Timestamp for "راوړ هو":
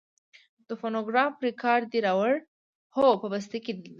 2.07-3.07